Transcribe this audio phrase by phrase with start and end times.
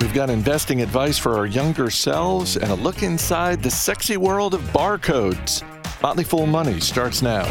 [0.00, 4.54] We've got investing advice for our younger selves and a look inside the sexy world
[4.54, 5.62] of barcodes.
[6.02, 7.44] Motley Fool Money starts now.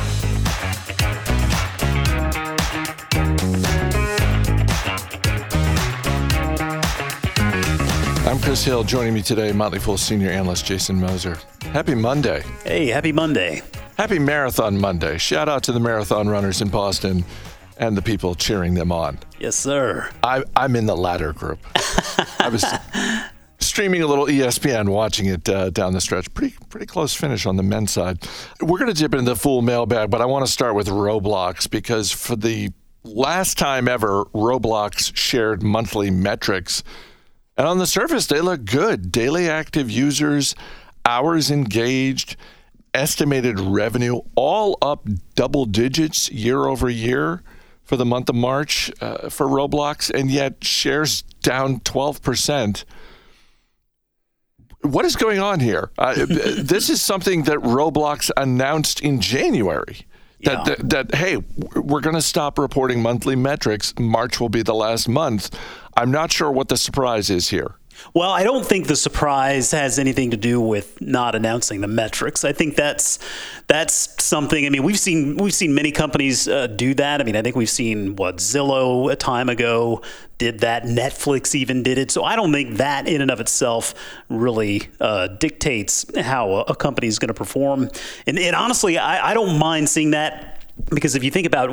[8.28, 8.84] I'm Chris Hill.
[8.84, 11.38] Joining me today, Motley Fool senior analyst Jason Moser.
[11.62, 12.44] Happy Monday.
[12.64, 13.62] Hey, happy Monday.
[14.00, 15.18] Happy Marathon Monday.
[15.18, 17.26] Shout out to the marathon runners in Boston
[17.80, 19.20] and the people cheering them on.
[19.40, 20.10] Yes, sir.
[20.24, 21.60] I, I'm in the latter group.
[22.40, 22.64] I was
[23.60, 26.34] streaming a little ESPN, watching it uh, down the stretch.
[26.34, 28.26] Pretty pretty close finish on the men's side.
[28.62, 31.70] We're going to dip into the Fool mailbag, but I want to start with Roblox
[31.70, 32.70] because for the
[33.04, 36.84] last time ever, Roblox shared monthly metrics,
[37.58, 39.12] and on the surface they look good.
[39.12, 40.56] Daily active users,
[41.04, 42.38] hours engaged,
[42.94, 47.44] estimated revenue, all up double digits year over year
[47.84, 52.84] for the month of March uh, for Roblox, and yet shares down 12%.
[54.82, 55.92] What is going on here?
[55.98, 60.06] Uh, this is something that Roblox announced in January.
[60.44, 60.76] That, Yeah.
[60.76, 61.38] that, that, hey,
[61.76, 63.94] we're going to stop reporting monthly metrics.
[64.00, 65.58] March will be the last month.
[65.98, 67.76] I'm not sure what the surprise is here.
[68.14, 72.44] Well, I don't think the surprise has anything to do with not announcing the metrics.
[72.44, 73.20] I think that's
[73.68, 74.66] that's something.
[74.66, 77.22] I mean, we've seen we've seen many companies uh, do that.
[77.22, 80.02] I mean, I think we've seen what Zillow a time ago
[80.38, 80.84] did that.
[80.84, 82.10] Netflix even did it.
[82.10, 83.94] So I don't think that in and of itself
[84.30, 87.90] really uh, dictates how a, company is going to perform.
[88.26, 91.72] And, and honestly, I, I don't mind seeing that because if you think about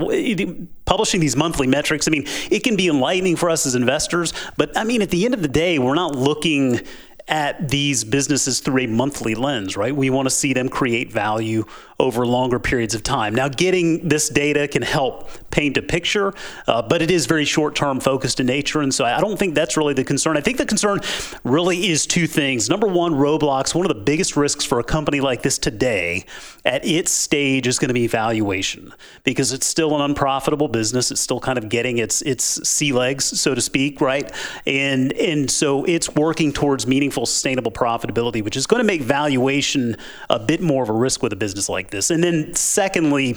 [0.84, 4.76] publishing these monthly metrics, I mean, it can be enlightening for us as investors, but
[4.76, 6.80] I mean, at the end of the day, we're not looking
[7.28, 9.94] at these businesses through a monthly lens, right?
[9.94, 11.64] We want to see them create value
[11.98, 13.34] over longer periods of time.
[13.34, 16.34] Now, getting this data can help paint a picture,
[16.66, 18.83] uh, but it is very short term focused in nature.
[18.83, 20.36] And so I don't think that's really the concern.
[20.36, 21.00] I think the concern
[21.42, 22.69] really is two things.
[22.69, 26.27] Number one, Roblox, one of the biggest risks for a company like this today
[26.67, 28.92] at its stage is going to be valuation
[29.24, 31.11] because it's still an unprofitable business.
[31.11, 34.30] It's still kind of getting its its sea legs, so to speak, right?
[34.67, 39.96] And and so it's working towards meaningful, sustainable profitability, which is going to make valuation
[40.28, 42.11] a bit more of a risk with a business like this.
[42.11, 43.36] And then secondly,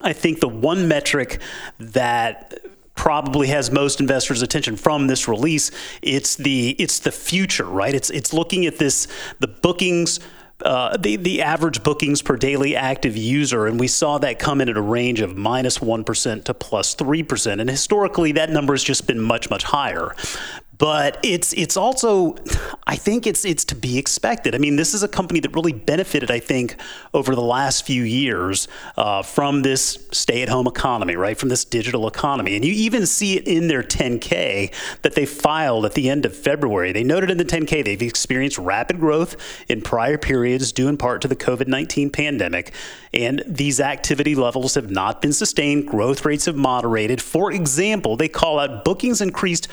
[0.00, 1.40] I think the one metric
[1.78, 2.58] that
[2.94, 5.70] probably has most investors' attention from this release,
[6.02, 7.94] it's the it's the future, right?
[7.94, 9.06] It's it's looking at this
[9.38, 10.20] the bookings.
[10.64, 14.70] Uh, the the average bookings per daily active user, and we saw that come in
[14.70, 18.72] at a range of minus one percent to plus three percent, and historically that number
[18.72, 20.16] has just been much much higher.
[20.78, 22.36] But it's it's also,
[22.86, 24.54] I think it's it's to be expected.
[24.54, 26.76] I mean, this is a company that really benefited, I think,
[27.14, 31.38] over the last few years uh, from this stay-at-home economy, right?
[31.38, 34.72] From this digital economy, and you even see it in their 10K
[35.02, 36.92] that they filed at the end of February.
[36.92, 39.36] They noted in the 10K they've experienced rapid growth
[39.68, 42.72] in prior periods, due in part to the COVID-19 pandemic,
[43.14, 45.86] and these activity levels have not been sustained.
[45.86, 47.22] Growth rates have moderated.
[47.22, 49.68] For example, they call out bookings increased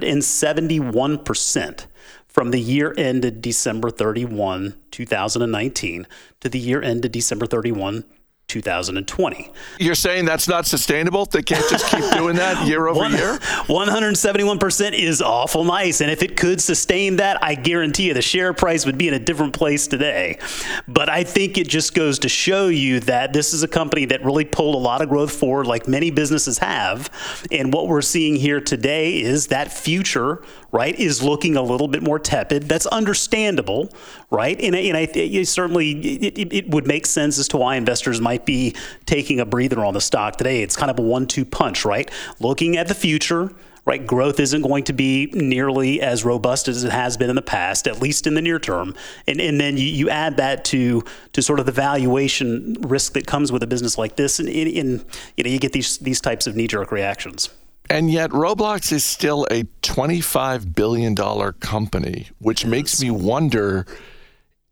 [0.00, 1.86] 171%
[2.26, 6.06] from the year ended December 31, 2019
[6.40, 8.04] to the year ended December 31,
[8.52, 9.50] 2020.
[9.78, 11.24] You're saying that's not sustainable?
[11.24, 13.38] They can't just keep doing that year over One- year?
[13.38, 16.02] 171% is awful nice.
[16.02, 19.14] And if it could sustain that, I guarantee you the share price would be in
[19.14, 20.38] a different place today.
[20.86, 24.22] But I think it just goes to show you that this is a company that
[24.22, 27.10] really pulled a lot of growth forward, like many businesses have.
[27.50, 32.02] And what we're seeing here today is that future, right, is looking a little bit
[32.02, 32.64] more tepid.
[32.64, 33.92] That's understandable,
[34.30, 34.58] right?
[34.60, 38.20] And, and I th- certainly it, it, it would make sense as to why investors
[38.20, 38.74] might be
[39.04, 40.62] taking a breather on the stock today.
[40.62, 42.10] It's kind of a one two punch, right?
[42.40, 43.52] Looking at the future,
[43.84, 44.06] right?
[44.06, 47.86] Growth isn't going to be nearly as robust as it has been in the past,
[47.86, 48.94] at least in the near term.
[49.26, 51.04] And, and then you, you add that to
[51.34, 54.68] to sort of the valuation risk that comes with a business like this, and, and,
[54.68, 55.04] and
[55.36, 57.50] you know you get these these types of knee jerk reactions.
[57.92, 63.84] And yet, Roblox is still a $25 billion company, which makes me wonder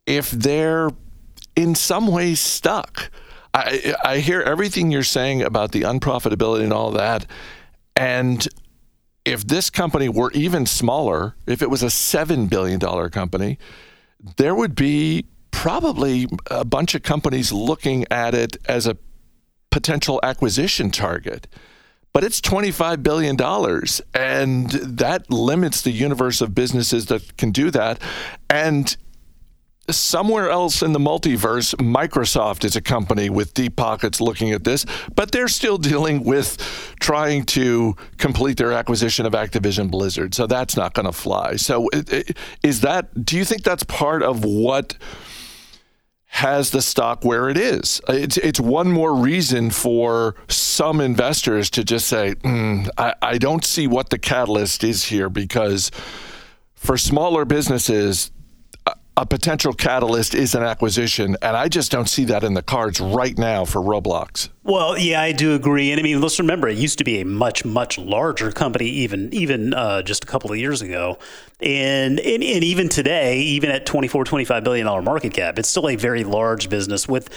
[0.06, 0.88] if they're
[1.54, 3.10] in some ways stuck.
[3.52, 7.26] I, I hear everything you're saying about the unprofitability and all that.
[7.94, 8.48] And
[9.26, 12.80] if this company were even smaller, if it was a $7 billion
[13.10, 13.58] company,
[14.38, 18.96] there would be probably a bunch of companies looking at it as a
[19.70, 21.46] potential acquisition target
[22.12, 23.36] but it's $25 billion.
[24.14, 28.00] And that limits the universe of businesses that can do that.
[28.48, 28.96] And
[29.88, 34.86] somewhere else in the multiverse, Microsoft is a company with deep pockets looking at this,
[35.14, 36.56] but they're still dealing with
[37.00, 40.34] trying to complete their acquisition of Activision Blizzard.
[40.34, 41.56] So that's not going to fly.
[41.56, 41.88] So
[42.62, 44.96] is that, do you think that's part of what?
[46.30, 48.00] Has the stock where it is.
[48.08, 53.64] It's, it's one more reason for some investors to just say, mm, I, I don't
[53.64, 55.90] see what the catalyst is here because
[56.76, 58.30] for smaller businesses,
[59.20, 63.00] a potential catalyst is an acquisition, and I just don't see that in the cards
[63.00, 64.48] right now for Roblox.
[64.62, 67.26] Well, yeah, I do agree, and I mean, let's remember it used to be a
[67.26, 71.18] much, much larger company, even even uh, just a couple of years ago,
[71.60, 75.90] and, and and even today, even at 24, 25 billion dollar market cap, it's still
[75.90, 77.28] a very large business with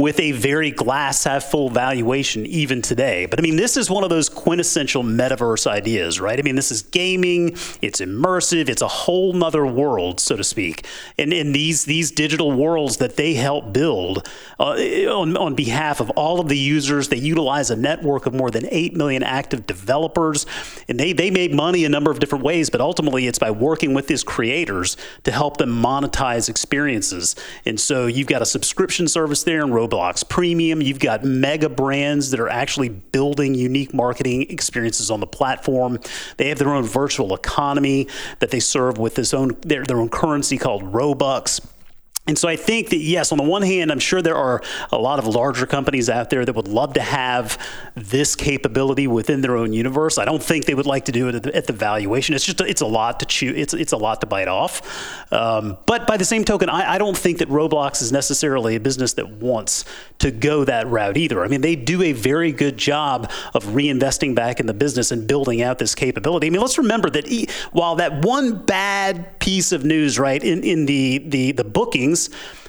[0.00, 3.26] with a very glass half full valuation even today.
[3.26, 6.38] But I mean, this is one of those quintessential metaverse ideas, right?
[6.38, 7.50] I mean, this is gaming,
[7.82, 10.86] it's immersive, it's a whole nother world, so to speak.
[11.18, 14.26] And in these these digital worlds that they help build
[14.58, 18.50] uh, on, on behalf of all of the users, they utilize a network of more
[18.50, 20.46] than 8 million active developers.
[20.88, 23.94] And they, they made money a number of different ways, but ultimately it's by working
[23.94, 27.36] with these creators to help them monetize experiences.
[27.66, 30.80] And so you've got a subscription service there and Roblox Premium.
[30.80, 35.98] You've got mega brands that are actually building unique marketing experiences on the platform.
[36.36, 38.08] They have their own virtual economy
[38.38, 41.60] that they serve with this own their, their own currency called Robux.
[42.30, 44.62] And so I think that, yes, on the one hand, I'm sure there are
[44.92, 47.58] a lot of larger companies out there that would love to have
[47.96, 50.16] this capability within their own universe.
[50.16, 52.36] I don't think they would like to do it at the, at the valuation.
[52.36, 55.32] It's just, it's a lot to chew, it's, it's a lot to bite off.
[55.32, 58.80] Um, but by the same token, I, I don't think that Roblox is necessarily a
[58.80, 59.84] business that wants
[60.20, 61.44] to go that route either.
[61.44, 65.26] I mean, they do a very good job of reinvesting back in the business and
[65.26, 66.46] building out this capability.
[66.46, 67.26] I mean, let's remember that
[67.72, 72.59] while that one bad piece of news, right, in, in the, the, the bookings, things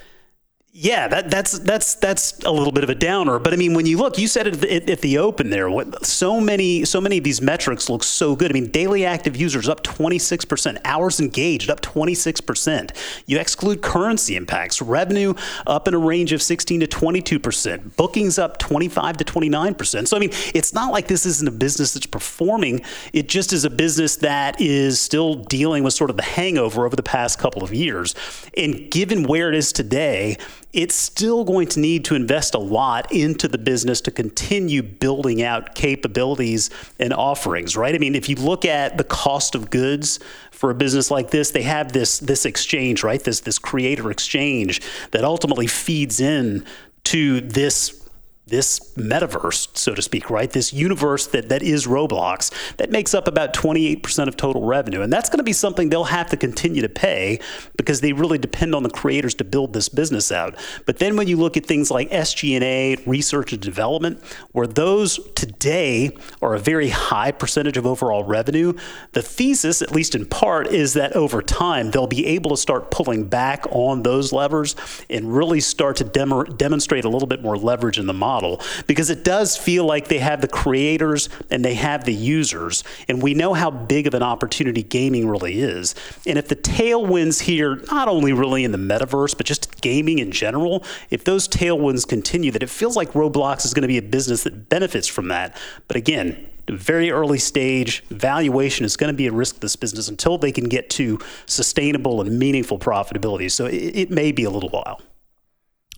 [0.74, 3.38] yeah, that, that's that's that's a little bit of a downer.
[3.38, 5.68] But I mean, when you look, you said it at, at, the open there.
[5.68, 8.50] What, so many so many of these metrics look so good.
[8.50, 12.92] I mean, daily active users up 26 percent, hours engaged up 26 percent.
[13.26, 15.34] You exclude currency impacts, revenue
[15.66, 20.08] up in a range of 16 to 22 percent, bookings up 25 to 29 percent.
[20.08, 22.80] So I mean, it's not like this isn't a business that's performing.
[23.12, 26.96] It just is a business that is still dealing with sort of the hangover over
[26.96, 28.14] the past couple of years.
[28.56, 30.38] And given where it is today
[30.72, 35.42] it's still going to need to invest a lot into the business to continue building
[35.42, 37.94] out capabilities and offerings, right?
[37.94, 40.18] I mean, if you look at the cost of goods
[40.50, 43.22] for a business like this, they have this this exchange, right?
[43.22, 44.80] This this creator exchange
[45.10, 46.64] that ultimately feeds in
[47.04, 48.01] to this
[48.46, 50.50] this metaverse, so to speak, right?
[50.50, 55.00] This universe that, that is Roblox that makes up about 28% of total revenue.
[55.00, 57.38] And that's going to be something they'll have to continue to pay
[57.76, 60.56] because they really depend on the creators to build this business out.
[60.86, 66.10] But then when you look at things like SG&A, research and development, where those today
[66.42, 68.72] are a very high percentage of overall revenue,
[69.12, 72.90] the thesis, at least in part, is that over time they'll be able to start
[72.90, 74.74] pulling back on those levers
[75.08, 78.60] and really start to dem- demonstrate a little bit more leverage in the model model
[78.86, 82.82] because it does feel like they have the creators and they have the users.
[83.08, 85.94] And we know how big of an opportunity gaming really is.
[86.26, 90.32] And if the tailwinds here, not only really in the metaverse, but just gaming in
[90.32, 94.02] general, if those tailwinds continue, that it feels like Roblox is going to be a
[94.02, 95.56] business that benefits from that.
[95.88, 100.08] But again, very early stage valuation is going to be a risk to this business
[100.08, 103.50] until they can get to sustainable and meaningful profitability.
[103.50, 105.00] So it, it may be a little while.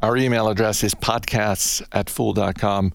[0.02, 2.92] Our email address is podcasts at fool.com.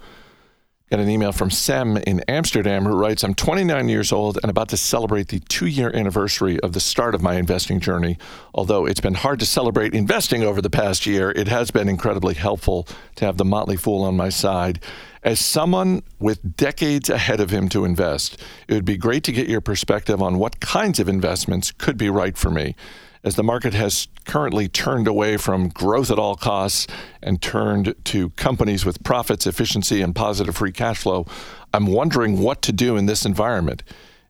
[0.92, 4.70] Got an email from Sem in Amsterdam who writes I'm 29 years old and about
[4.70, 8.18] to celebrate the two year anniversary of the start of my investing journey.
[8.54, 12.34] Although it's been hard to celebrate investing over the past year, it has been incredibly
[12.34, 14.80] helpful to have the Motley Fool on my side.
[15.24, 19.48] As someone with decades ahead of him to invest, it would be great to get
[19.48, 22.76] your perspective on what kinds of investments could be right for me
[23.24, 26.88] as the market has currently turned away from growth at all costs
[27.22, 31.26] and turned to companies with profits, efficiency, and positive free cash flow,
[31.74, 33.84] I'm wondering what to do in this environment.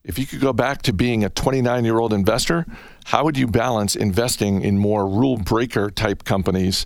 [0.04, 2.66] If you could go back to being a 29 year old investor,
[3.06, 6.86] how would you balance investing in more rule breaker type companies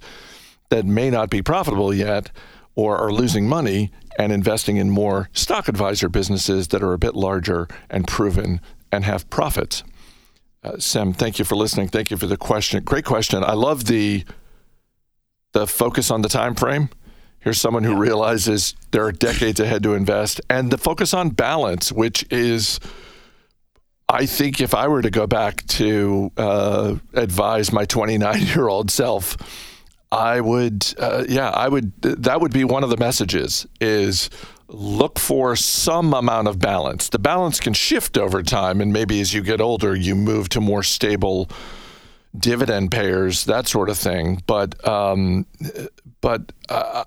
[0.70, 2.32] that may not be profitable yet
[2.76, 7.16] or are losing money and investing in more stock advisor businesses that are a bit
[7.16, 8.60] larger and proven
[8.92, 9.84] and have profits?
[10.64, 11.90] Uh, Sam, thank you for listening.
[11.90, 12.84] Thank you for the question.
[12.84, 13.44] Great question.
[13.44, 14.24] I love the
[15.52, 16.90] the focus on the time frame.
[17.40, 18.00] Here's someone who yeah.
[18.00, 22.80] realizes there are decades ahead to invest, and the focus on balance, which is
[24.08, 28.90] I think if I were to go back to uh, advise my 29 year old
[28.90, 29.36] self,
[30.14, 31.92] I would, uh, yeah, I would.
[32.02, 34.30] That would be one of the messages: is
[34.74, 37.10] look for some amount of balance.
[37.10, 40.62] The balance can shift over time, and maybe as you get older, you move to
[40.62, 41.50] more stable
[42.38, 44.42] dividend payers, that sort of thing.
[44.48, 45.46] But um,
[46.22, 47.06] but uh,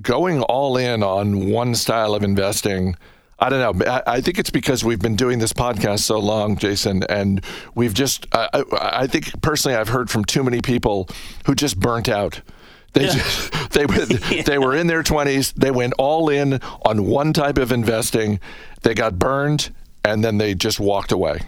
[0.00, 2.96] going all in on one style of investing.
[3.40, 4.02] I don't know.
[4.04, 7.44] I, think it's because we've been doing this podcast so long, Jason, and
[7.76, 8.26] we've just.
[8.32, 11.08] I, I think personally, I've heard from too many people
[11.46, 12.40] who just burnt out.
[12.98, 13.12] They yeah.
[13.12, 13.86] just, they
[14.36, 14.42] yeah.
[14.42, 15.52] they were in their twenties.
[15.52, 18.40] They went all in on one type of investing.
[18.82, 19.70] They got burned,
[20.04, 21.40] and then they just walked away.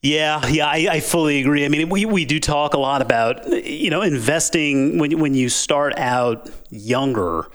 [0.00, 1.64] Yeah, yeah, I, I, fully agree.
[1.64, 5.48] I mean, we, we do talk a lot about you know investing when when you
[5.48, 7.46] start out younger.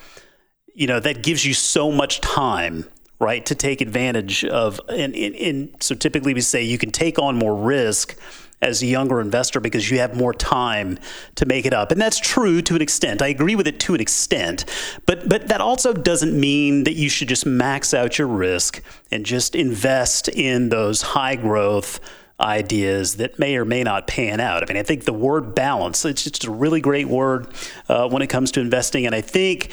[0.76, 2.86] You know that gives you so much time,
[3.20, 4.82] right, to take advantage of.
[4.90, 8.18] And, and, and so typically we say you can take on more risk
[8.64, 10.98] as a younger investor because you have more time
[11.36, 11.92] to make it up.
[11.92, 13.22] And that's true to an extent.
[13.22, 14.66] I agree with it to an extent.
[15.06, 19.26] But but that also doesn't mean that you should just max out your risk and
[19.26, 22.00] just invest in those high growth
[22.40, 24.64] ideas that may or may not pan out.
[24.64, 27.48] I mean, I think the word balance, it's just a really great word
[27.88, 29.06] uh, when it comes to investing.
[29.06, 29.72] And I think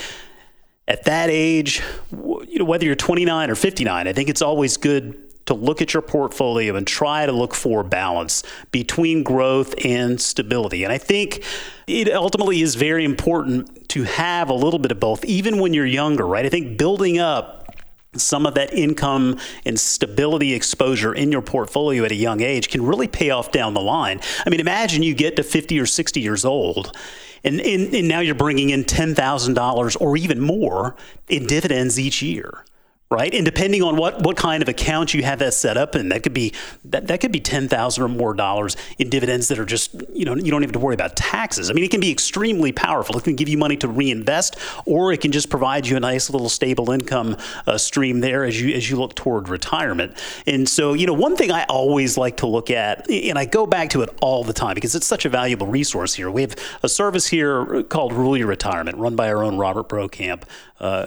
[0.86, 1.82] at that age,
[2.12, 5.92] you know, whether you're 29 or 59, I think it's always good to look at
[5.92, 10.84] your portfolio and try to look for balance between growth and stability.
[10.84, 11.42] And I think
[11.88, 15.86] it ultimately is very important to have a little bit of both, even when you're
[15.86, 16.46] younger, right?
[16.46, 17.74] I think building up
[18.14, 22.86] some of that income and stability exposure in your portfolio at a young age can
[22.86, 24.20] really pay off down the line.
[24.46, 26.96] I mean, imagine you get to 50 or 60 years old.
[27.42, 30.94] And, and, and now you're bringing in $10,000 or even more
[31.28, 32.64] in dividends each year
[33.10, 33.34] right?
[33.34, 36.22] And depending on what what kind of account you have that set up, and that
[36.22, 36.52] could be
[36.84, 40.24] that, that could be ten thousand or more dollars in dividends that are just you
[40.24, 41.70] know you don't even have to worry about taxes.
[41.70, 43.16] I mean, it can be extremely powerful.
[43.18, 46.30] It can give you money to reinvest, or it can just provide you a nice
[46.30, 47.36] little stable income
[47.66, 50.16] uh, stream there as you as you look toward retirement.
[50.46, 53.66] And so you know one thing I always like to look at, and I go
[53.66, 56.30] back to it all the time because it's such a valuable resource here.
[56.30, 60.44] We have a service here called Rule Your Retirement, run by our own Robert Brokamp.
[60.80, 61.04] Uh,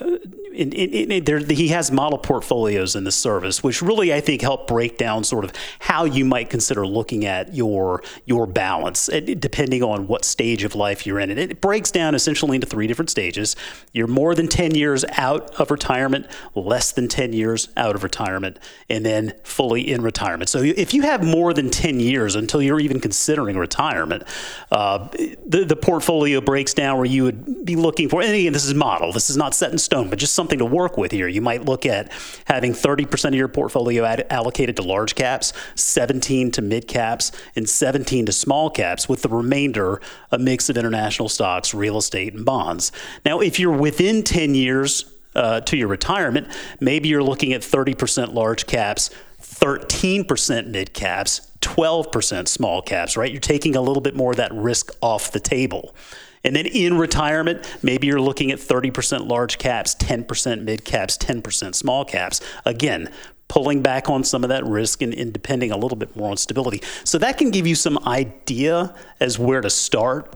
[0.53, 4.41] in, in, in, there, he has model portfolios in the service, which really I think
[4.41, 9.81] help break down sort of how you might consider looking at your your balance, depending
[9.81, 11.31] on what stage of life you're in.
[11.31, 13.55] And it breaks down essentially into three different stages.
[13.93, 18.59] You're more than 10 years out of retirement, less than 10 years out of retirement,
[18.89, 20.49] and then fully in retirement.
[20.49, 24.23] So if you have more than 10 years until you're even considering retirement,
[24.71, 25.07] uh,
[25.45, 28.73] the, the portfolio breaks down where you would be looking for, and again, this is
[28.73, 31.25] model, this is not set in stone, but just something to work with here.
[31.25, 32.11] You might look at
[32.47, 37.69] having 30% of your portfolio ad- allocated to large caps, 17 to mid caps, and
[37.69, 40.01] 17 to small caps, with the remainder
[40.33, 42.91] a mix of international stocks, real estate, and bonds.
[43.25, 46.49] Now, if you're within 10 years uh, to your retirement,
[46.81, 53.31] maybe you're looking at 30% large caps, 13% mid caps, 12% small caps, right?
[53.31, 55.95] You're taking a little bit more of that risk off the table.
[56.43, 61.73] And then in retirement, maybe you're looking at 30% large caps, 10% mid caps, 10%
[61.73, 62.41] small caps.
[62.65, 63.09] Again,
[63.47, 66.37] pulling back on some of that risk and, and, depending a little bit more on
[66.37, 66.81] stability.
[67.03, 70.35] So that can give you some idea as where to start.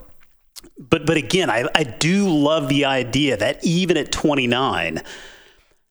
[0.77, 5.01] But but again, I, I do love the idea that even at 29,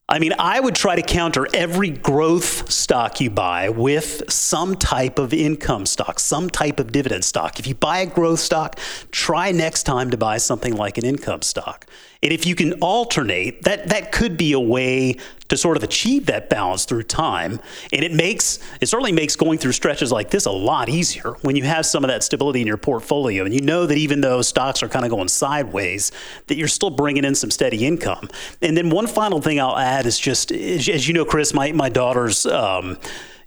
[0.08, 5.18] I mean, I would try to counter every growth stock you buy with some type
[5.18, 7.58] of income stock, some type of dividend stock.
[7.58, 8.78] If you buy a growth stock,
[9.10, 11.86] try next time to buy something like an income stock.
[12.22, 15.16] And if you can alternate, that that could be a way
[15.48, 17.60] to sort of achieve that balance through time.
[17.92, 21.56] And it makes it certainly makes going through stretches like this a lot easier when
[21.56, 24.42] you have some of that stability in your portfolio and you know that even though
[24.42, 26.12] stocks are kind of going sideways,
[26.48, 28.28] that you're still bringing in some steady income.
[28.62, 31.88] And then one final thing I'll add is just as you know, Chris, my my
[31.88, 32.46] daughters.
[32.46, 32.98] Um,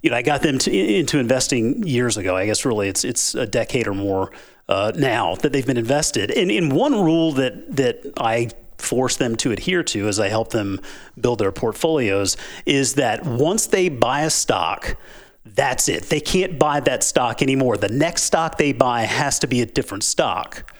[0.02, 2.36] you know, I got them to, into investing years ago.
[2.36, 4.30] I guess really it's it's a decade or more
[4.68, 6.30] uh, now that they've been invested.
[6.30, 10.50] And in one rule that that I force them to adhere to as I help
[10.50, 10.80] them
[11.20, 14.96] build their portfolios is that once they buy a stock,
[15.44, 16.04] that's it.
[16.04, 17.76] They can't buy that stock anymore.
[17.76, 20.72] The next stock they buy has to be a different stock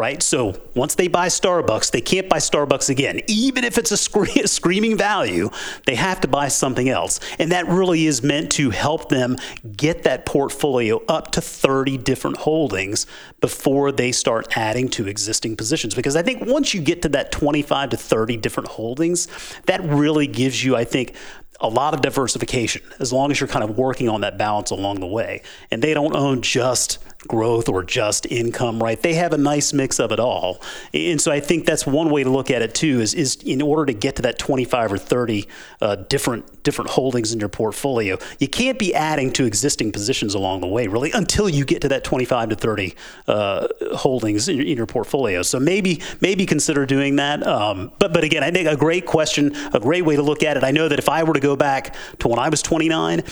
[0.00, 0.22] right?
[0.22, 3.20] So once they buy Starbucks, they can't buy Starbucks again.
[3.26, 5.50] Even if it's a scre- screaming value,
[5.84, 7.20] they have to buy something else.
[7.38, 9.36] And that really is meant to help them
[9.76, 13.06] get that portfolio up to 30 different holdings
[13.42, 15.94] before they start adding to existing positions.
[15.94, 19.28] Because I think once you get to that 25 to 30 different holdings,
[19.66, 21.14] that really gives you, I think,
[21.60, 25.00] a lot of diversification as long as you're kind of working on that balance along
[25.00, 25.42] the way.
[25.70, 26.98] And they don't own just
[27.28, 29.00] growth or just income, right?
[29.00, 30.60] They have a nice mix of it all.
[30.94, 33.60] And so I think that's one way to look at it too is, is in
[33.60, 35.46] order to get to that 25 or 30
[35.82, 40.60] uh, different different holdings in your portfolio, you can't be adding to existing positions along
[40.60, 42.94] the way really until you get to that 25 to 30
[43.28, 45.42] uh, holdings in your, in your, portfolio.
[45.42, 47.46] So maybe maybe consider doing that.
[47.46, 50.56] Um, but but again, I think a great question, a great way to look at
[50.56, 50.64] it.
[50.64, 53.22] I know that if I were to go back to when I was 29,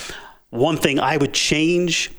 [0.51, 2.11] one thing I would change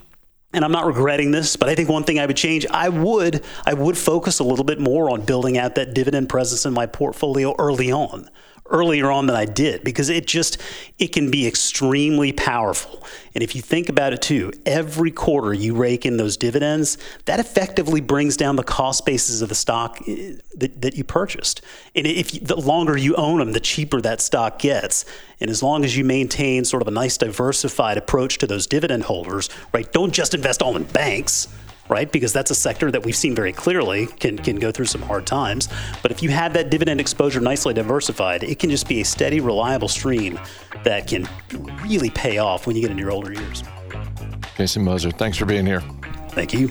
[0.53, 3.43] and I'm not regretting this, but I think one thing I would change, I would
[3.65, 6.85] I would focus a little bit more on building out that dividend presence in my
[6.85, 8.29] portfolio early on
[8.69, 10.57] earlier on than I did because it just
[10.97, 13.03] it can be extremely powerful.
[13.33, 17.39] And if you think about it too, every quarter you rake in those dividends, that
[17.39, 21.61] effectively brings down the cost basis of the stock eh, that, that you purchased.
[21.95, 25.05] And if you, the longer you own them, the cheaper that stock gets.
[25.39, 29.03] And as long as you maintain sort of a nice diversified approach to those dividend
[29.03, 29.91] holders, right?
[29.91, 31.47] Don't just invest all in banks
[31.89, 32.11] right?
[32.11, 35.25] Because that's a sector that we've seen very clearly can, can go through some hard
[35.25, 35.67] times.
[36.01, 39.39] But if you have that dividend exposure nicely diversified, it can just be a steady,
[39.39, 40.39] reliable stream
[40.83, 41.27] that can
[41.81, 43.63] really pay off when you get into your older years.
[44.55, 45.81] Jason Moser, thanks for being here.
[46.29, 46.69] Thank you.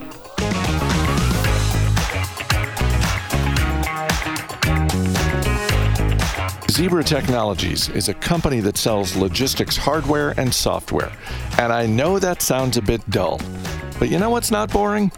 [6.70, 11.10] Zebra Technologies is a company that sells logistics hardware and software.
[11.58, 13.40] And I know that sounds a bit dull.
[13.98, 15.10] But you know what's not boring?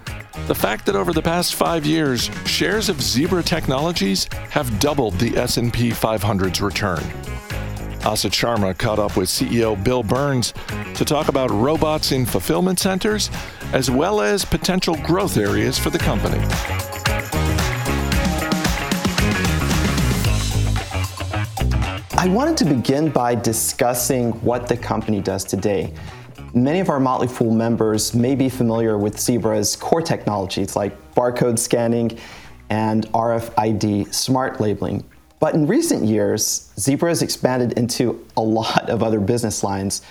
[0.46, 5.36] The fact that over the past 5 years, shares of Zebra Technologies have doubled the
[5.36, 7.02] S&P 500's return.
[8.00, 10.54] Asit Sharma caught up with CEO Bill Burns
[10.94, 13.30] to talk about robots in fulfillment centers
[13.74, 16.38] as well as potential growth areas for the company.
[22.16, 25.92] I wanted to begin by discussing what the company does today.
[26.52, 31.60] Many of our Motley Fool members may be familiar with Zebra's core technologies like barcode
[31.60, 32.18] scanning
[32.70, 35.04] and RFID smart labeling.
[35.38, 40.02] But in recent years, Zebra has expanded into a lot of other business lines,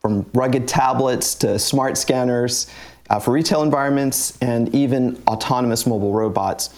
[0.00, 2.68] from rugged tablets to smart scanners
[3.08, 6.70] uh, for retail environments and even autonomous mobile robots.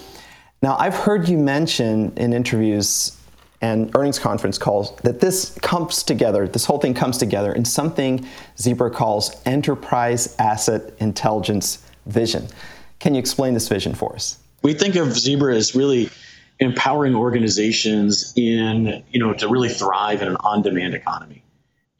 [0.63, 3.18] Now, I've heard you mention in interviews
[3.61, 8.27] and earnings conference calls that this comes together, this whole thing comes together in something
[8.59, 12.47] Zebra calls enterprise asset intelligence vision.
[13.01, 14.39] Can you explain this vision for us?
[14.63, 16.11] We think of Zebra as really
[16.61, 21.45] empowering organizations in, you know, to really thrive in an on-demand economy.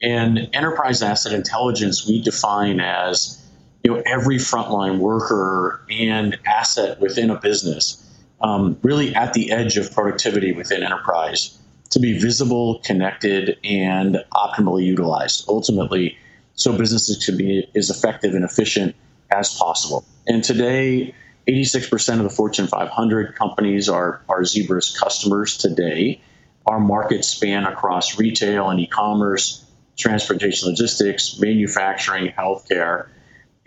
[0.01, 3.41] And enterprise asset intelligence we define as,
[3.83, 8.05] you know, every frontline worker and asset within a business
[8.41, 11.57] um, really at the edge of productivity within enterprise
[11.91, 15.45] to be visible, connected, and optimally utilized.
[15.47, 16.17] Ultimately,
[16.53, 18.95] so businesses can be as effective and efficient
[19.31, 20.05] as possible.
[20.27, 21.13] And today,
[21.47, 26.21] 86% of the Fortune 500 companies are, are Zebra's customers today.
[26.65, 29.65] Our markets span across retail and e commerce,
[29.97, 33.07] transportation logistics, manufacturing, healthcare.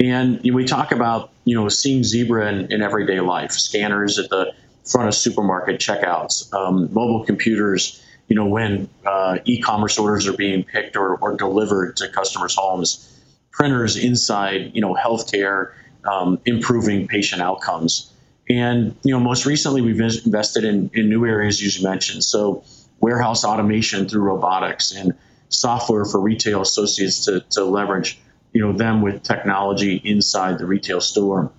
[0.02, 4.52] And we talk about you know seeing Zebra in, in everyday life, scanners at the
[4.84, 10.64] front of supermarket checkouts, um, mobile computers, you know, when uh, e-commerce orders are being
[10.64, 13.08] picked or, or, delivered to customers' homes,
[13.50, 15.72] printers inside, you know, healthcare,
[16.04, 18.12] um, improving patient outcomes.
[18.48, 22.24] And, you know, most recently we've invested in, in new areas as you mentioned.
[22.24, 22.64] So
[23.00, 25.12] warehouse automation through robotics and
[25.48, 28.18] software for retail associates to, to leverage,
[28.52, 31.52] you know, them with technology inside the retail store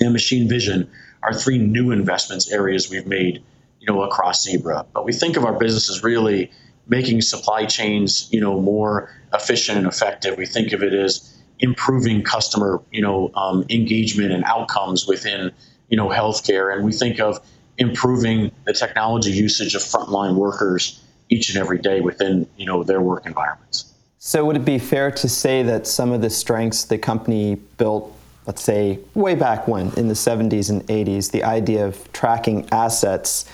[0.00, 0.90] and machine vision
[1.22, 3.42] are three new investments areas we've made,
[3.80, 4.86] you know, across Zebra.
[4.92, 6.50] But we think of our business as really
[6.86, 10.36] making supply chains, you know, more efficient and effective.
[10.36, 15.52] We think of it as improving customer, you know, um, engagement and outcomes within,
[15.88, 16.74] you know, healthcare.
[16.74, 17.38] And we think of
[17.78, 23.00] improving the technology usage of frontline workers each and every day within, you know, their
[23.00, 23.91] work environments.
[24.24, 28.16] So would it be fair to say that some of the strengths the company built
[28.46, 33.46] let's say way back when in the 70s and 80s, the idea of tracking assets,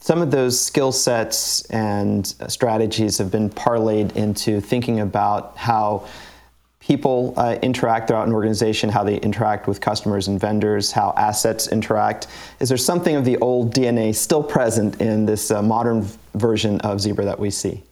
[0.00, 6.08] some of those skill sets and strategies have been parlayed into thinking about how
[6.80, 11.68] people uh, interact throughout an organization, how they interact with customers and vendors, how assets
[11.68, 12.26] interact.
[12.58, 17.00] Is there something of the old DNA still present in this uh, modern version of
[17.00, 17.84] Zebra that we see?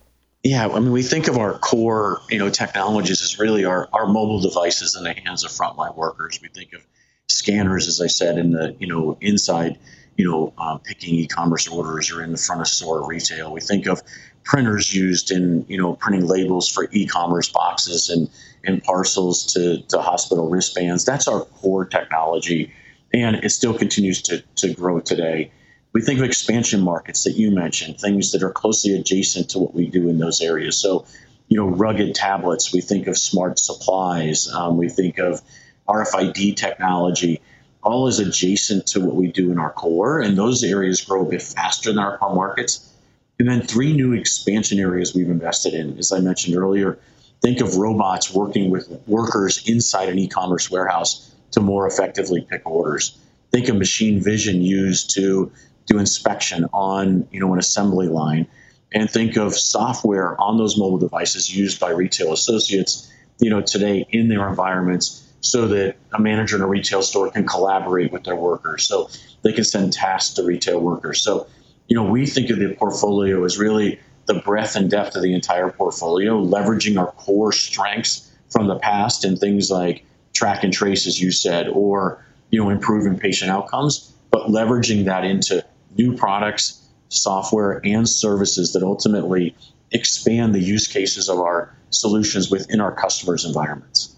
[0.44, 4.07] Yeah, I mean, we think of our core, you know, technologies as really our, our
[4.07, 6.38] mobile devices in the hands of frontline workers.
[6.42, 6.87] We think of
[7.28, 9.78] scanners, as I said, in the, you know, inside,
[10.18, 13.52] you know, uh, picking e-commerce orders or in the front of store retail.
[13.52, 14.02] We think of
[14.44, 18.30] printers used in you know printing labels for e-commerce boxes and
[18.66, 21.04] and parcels to, to hospital wristbands.
[21.04, 22.72] That's our core technology,
[23.12, 25.50] and it still continues to, to grow today.
[25.94, 29.74] We think of expansion markets that you mentioned, things that are closely adjacent to what
[29.74, 30.76] we do in those areas.
[30.76, 31.07] So,
[31.48, 32.72] you know, rugged tablets.
[32.72, 34.48] We think of smart supplies.
[34.52, 35.40] Um, we think of
[35.88, 37.40] RFID technology.
[37.80, 41.30] All is adjacent to what we do in our core, and those areas grow a
[41.30, 42.92] bit faster than our core markets.
[43.38, 46.98] And then three new expansion areas we've invested in, as I mentioned earlier.
[47.40, 53.16] Think of robots working with workers inside an e-commerce warehouse to more effectively pick orders.
[53.52, 55.52] Think of machine vision used to
[55.86, 58.46] do inspection on, you know, an assembly line.
[58.92, 64.06] And think of software on those mobile devices used by retail associates, you know, today
[64.10, 68.36] in their environments so that a manager in a retail store can collaborate with their
[68.36, 68.84] workers.
[68.84, 69.10] So
[69.42, 71.20] they can send tasks to retail workers.
[71.20, 71.48] So
[71.88, 75.34] you know, we think of the portfolio as really the breadth and depth of the
[75.34, 81.06] entire portfolio, leveraging our core strengths from the past and things like track and trace,
[81.06, 85.64] as you said, or you know, improving patient outcomes, but leveraging that into
[85.96, 89.54] new products, software, and services that ultimately
[89.92, 94.16] expand the use cases of our solutions within our customers' environments.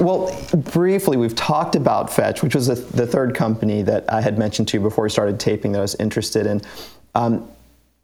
[0.00, 4.38] Well, briefly, we've talked about Fetch, which was a, the third company that I had
[4.38, 6.60] mentioned to you before we started taping that I was interested in.
[7.14, 7.48] Um,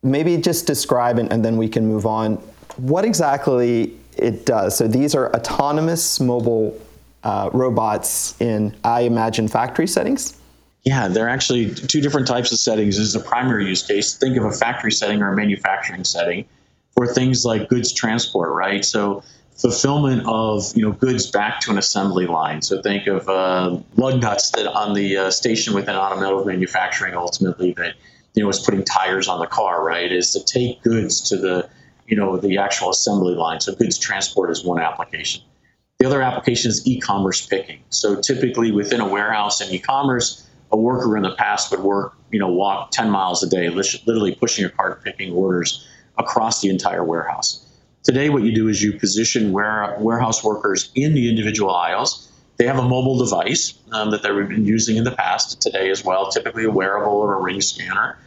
[0.03, 2.37] maybe just describe, and, and then we can move on,
[2.77, 4.77] what exactly it does.
[4.77, 6.81] So these are autonomous mobile
[7.23, 10.40] uh, robots in, I imagine, factory settings?
[10.85, 12.97] Yeah, they're actually two different types of settings.
[12.97, 14.15] This is a primary use case.
[14.15, 16.47] Think of a factory setting or a manufacturing setting
[16.95, 18.85] for things like goods transport, right?
[18.85, 19.23] So
[19.61, 22.63] fulfillment of you know goods back to an assembly line.
[22.63, 27.73] So think of uh, lug nuts that on the uh, station within automotive manufacturing ultimately
[27.73, 27.95] that
[28.35, 30.11] you know is putting tires on the car, right?
[30.11, 31.69] Is to take goods to the
[32.07, 33.61] you know the actual assembly line.
[33.61, 35.43] So goods transport is one application.
[35.99, 37.81] The other application is e-commerce picking.
[37.91, 42.39] So typically within a warehouse and e-commerce, a worker in the past would work you
[42.39, 45.87] know walk 10 miles a day, literally pushing a cart picking orders
[46.19, 47.67] across the entire warehouse.
[48.03, 52.27] Today, what you do is you position ware- warehouse workers in the individual aisles.
[52.57, 56.05] They have a mobile device um, that they've been using in the past, today as
[56.05, 58.19] well, typically a wearable or a ring scanner.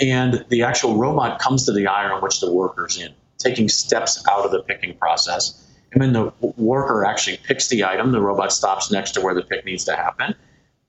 [0.00, 4.24] And the actual robot comes to the aisle in which the worker's in, taking steps
[4.28, 5.64] out of the picking process.
[5.92, 8.12] And then the worker actually picks the item.
[8.12, 10.34] The robot stops next to where the pick needs to happen.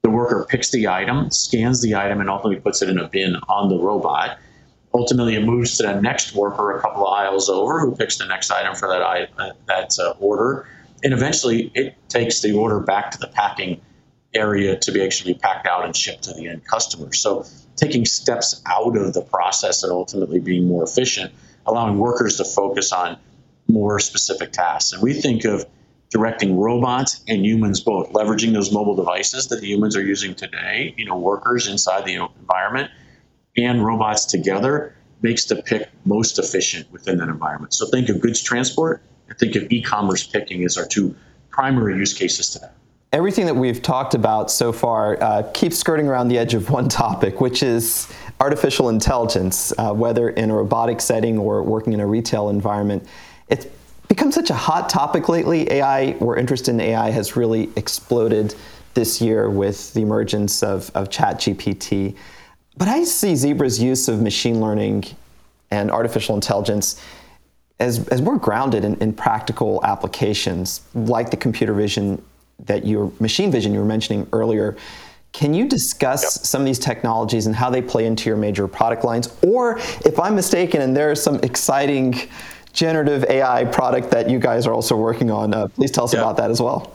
[0.03, 3.35] The worker picks the item, scans the item, and ultimately puts it in a bin
[3.47, 4.39] on the robot.
[4.93, 8.25] Ultimately it moves to the next worker a couple of aisles over who picks the
[8.25, 10.67] next item for that that uh, order.
[11.03, 13.81] And eventually it takes the order back to the packing
[14.33, 17.13] area to be actually packed out and shipped to the end customer.
[17.13, 21.33] So taking steps out of the process and ultimately being more efficient
[21.65, 23.17] allowing workers to focus on
[23.67, 24.93] more specific tasks.
[24.93, 25.65] And we think of
[26.11, 30.93] directing robots and humans both leveraging those mobile devices that the humans are using today
[30.97, 32.91] you know workers inside the environment
[33.57, 37.73] and robots together makes the pick most efficient within that environment.
[37.73, 41.15] So think of goods transport and think of e-commerce picking as our two
[41.49, 42.69] primary use cases today.
[43.13, 46.87] Everything that we've talked about so far uh, keeps skirting around the edge of one
[46.87, 52.07] topic, which is artificial intelligence, uh, whether in a robotic setting or working in a
[52.07, 53.05] retail environment.
[53.49, 53.67] It's
[54.11, 55.71] become such a hot topic lately.
[55.71, 58.53] AI, or interest in AI, has really exploded
[58.93, 62.17] this year with the emergence of, of ChatGPT.
[62.75, 65.05] But I see Zebra's use of machine learning
[65.71, 67.01] and artificial intelligence
[67.79, 72.21] as, as more grounded in, in practical applications, like the computer vision
[72.65, 74.75] that your machine vision you were mentioning earlier.
[75.31, 76.31] Can you discuss yep.
[76.31, 79.33] some of these technologies and how they play into your major product lines?
[79.41, 82.27] Or if I'm mistaken and there are some exciting
[82.73, 86.21] generative AI product that you guys are also working on, uh, please tell us yep.
[86.21, 86.93] about that as well.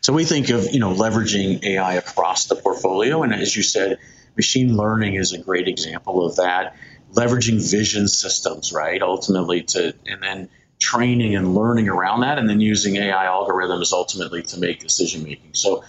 [0.00, 3.98] So we think of you know leveraging AI across the portfolio, and as you said,
[4.36, 6.76] machine learning is a great example of that.
[7.12, 9.02] Leveraging vision systems, right?
[9.02, 14.42] Ultimately, to and then training and learning around that, and then using AI algorithms ultimately
[14.42, 15.54] to make decision making.
[15.54, 15.84] So,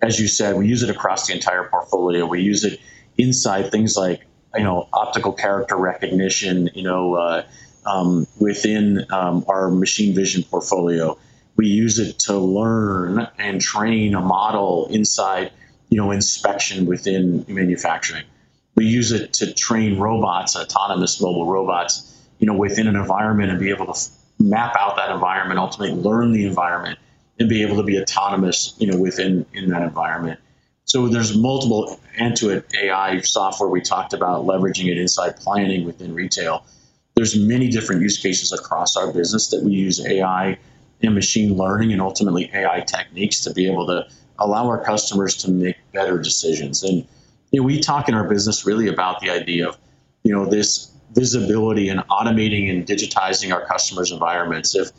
[0.00, 2.26] as you said, we use it across the entire portfolio.
[2.26, 2.80] We use it
[3.16, 4.24] inside things like
[4.54, 6.70] you know optical character recognition.
[6.74, 7.14] You know.
[7.14, 7.42] Uh,
[7.88, 11.18] um, within um, our machine vision portfolio,
[11.56, 15.50] we use it to learn and train a model inside
[15.88, 18.24] you know, inspection within manufacturing.
[18.74, 23.58] We use it to train robots, autonomous mobile robots, you know, within an environment and
[23.58, 26.98] be able to map out that environment, ultimately learn the environment
[27.40, 30.38] and be able to be autonomous, you know, within in that environment.
[30.84, 36.64] So there's multiple Antuit AI software we talked about leveraging it inside planning within retail
[37.18, 40.56] there's many different use cases across our business that we use AI
[41.02, 44.06] and machine learning and ultimately AI techniques to be able to
[44.38, 46.84] allow our customers to make better decisions.
[46.84, 47.04] And
[47.50, 49.76] you know, we talk in our business really about the idea of,
[50.22, 54.76] you know, this visibility and automating and digitizing our customers' environments.
[54.76, 54.92] If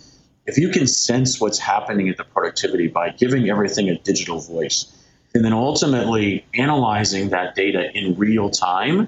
[0.45, 4.91] if you can sense what's happening at the productivity by giving everything a digital voice,
[5.33, 9.07] and then ultimately analyzing that data in real time,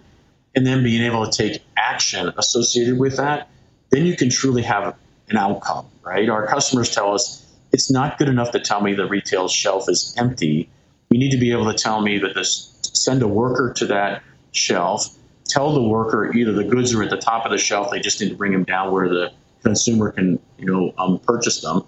[0.55, 3.49] and then being able to take action associated with that,
[3.89, 4.95] then you can truly have
[5.29, 6.29] an outcome, right?
[6.29, 10.13] Our customers tell us it's not good enough to tell me the retail shelf is
[10.17, 10.69] empty.
[11.09, 14.23] You need to be able to tell me that this send a worker to that
[14.51, 15.07] shelf,
[15.45, 18.19] tell the worker either the goods are at the top of the shelf, they just
[18.19, 19.31] need to bring them down where the
[19.63, 21.83] consumer can, you know, um, purchase them,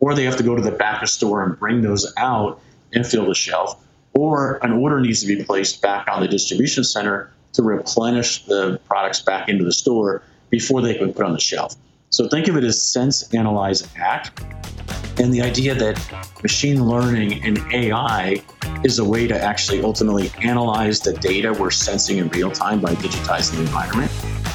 [0.00, 2.60] or they have to go to the back of the store and bring those out
[2.92, 3.80] and fill the shelf,
[4.14, 8.80] or an order needs to be placed back on the distribution center to replenish the
[8.86, 11.74] products back into the store before they can put on the shelf.
[12.10, 14.42] So think of it as sense, analyze, act.
[15.18, 15.98] And the idea that
[16.42, 18.42] machine learning and AI
[18.84, 22.94] is a way to actually ultimately analyze the data we're sensing in real time by
[22.94, 24.12] digitizing the environment.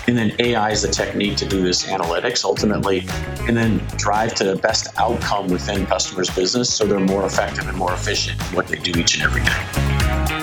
[0.07, 3.05] And then AI is the technique to do this analytics ultimately,
[3.47, 7.77] and then drive to the best outcome within customers' business so they're more effective and
[7.77, 10.42] more efficient in what they do each and every day.